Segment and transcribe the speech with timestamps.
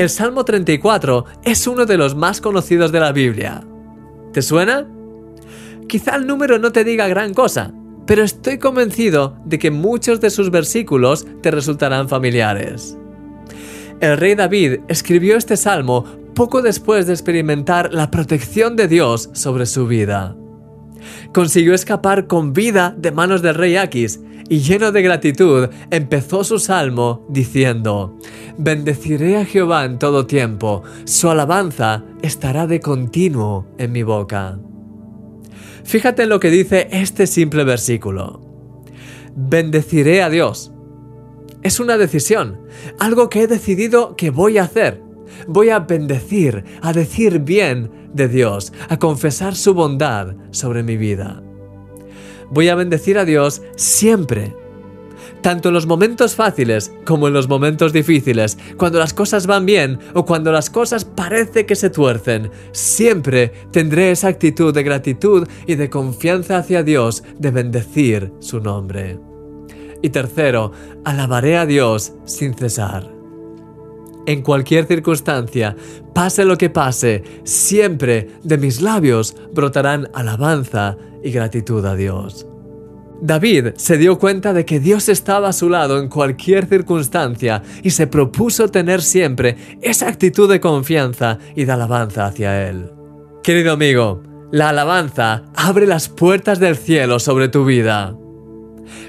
[0.00, 3.62] El Salmo 34 es uno de los más conocidos de la Biblia.
[4.32, 4.88] ¿Te suena?
[5.90, 7.74] Quizá el número no te diga gran cosa,
[8.06, 12.96] pero estoy convencido de que muchos de sus versículos te resultarán familiares.
[14.00, 19.66] El rey David escribió este salmo poco después de experimentar la protección de Dios sobre
[19.66, 20.34] su vida.
[21.34, 26.58] Consiguió escapar con vida de manos del rey Aquis y lleno de gratitud empezó su
[26.58, 28.18] salmo diciendo,
[28.58, 34.58] Bendeciré a Jehová en todo tiempo, su alabanza estará de continuo en mi boca.
[35.84, 38.40] Fíjate en lo que dice este simple versículo.
[39.34, 40.72] Bendeciré a Dios
[41.62, 42.58] es una decisión,
[42.98, 45.02] algo que he decidido que voy a hacer.
[45.46, 51.42] Voy a bendecir, a decir bien de Dios, a confesar su bondad sobre mi vida.
[52.50, 54.56] Voy a bendecir a Dios siempre,
[55.42, 59.98] tanto en los momentos fáciles como en los momentos difíciles, cuando las cosas van bien
[60.14, 65.74] o cuando las cosas parece que se tuercen, siempre tendré esa actitud de gratitud y
[65.74, 69.18] de confianza hacia Dios de bendecir su nombre.
[70.02, 70.72] Y tercero,
[71.04, 73.10] alabaré a Dios sin cesar.
[74.26, 75.76] En cualquier circunstancia,
[76.14, 82.46] pase lo que pase, siempre de mis labios brotarán alabanza y gratitud a Dios.
[83.22, 87.90] David se dio cuenta de que Dios estaba a su lado en cualquier circunstancia y
[87.90, 92.90] se propuso tener siempre esa actitud de confianza y de alabanza hacia Él.
[93.42, 98.16] Querido amigo, la alabanza abre las puertas del cielo sobre tu vida.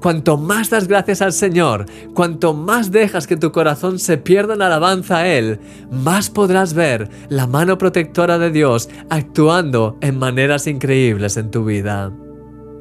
[0.00, 4.62] Cuanto más das gracias al Señor, cuanto más dejas que tu corazón se pierda en
[4.62, 5.60] alabanza a Él,
[5.92, 12.12] más podrás ver la mano protectora de Dios actuando en maneras increíbles en tu vida.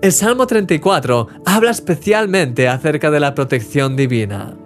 [0.02, 4.58] El Salmo 34 habla especialmente acerca de la protección divina.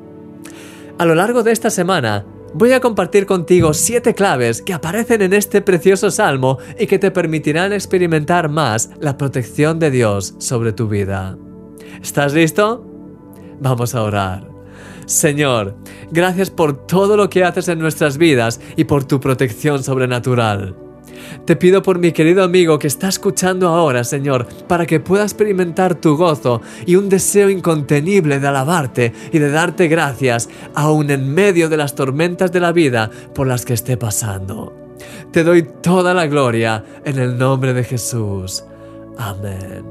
[0.98, 5.34] A lo largo de esta semana, voy a compartir contigo siete claves que aparecen en
[5.34, 10.88] este precioso salmo y que te permitirán experimentar más la protección de Dios sobre tu
[10.88, 11.38] vida.
[12.02, 12.86] ¿Estás listo?
[13.60, 14.48] Vamos a orar.
[15.06, 15.76] Señor,
[16.12, 20.85] gracias por todo lo que haces en nuestras vidas y por tu protección sobrenatural.
[21.46, 25.96] Te pido por mi querido amigo que está escuchando ahora, Señor, para que pueda experimentar
[25.96, 31.70] tu gozo y un deseo incontenible de alabarte y de darte gracias, aun en medio
[31.70, 34.74] de las tormentas de la vida por las que esté pasando.
[35.32, 38.64] Te doy toda la gloria en el nombre de Jesús.
[39.18, 39.84] Amén.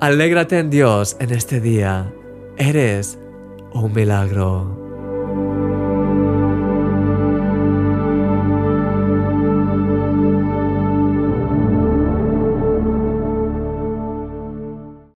[0.00, 2.12] Alégrate en Dios en este día.
[2.58, 3.18] Eres
[3.72, 4.85] un milagro.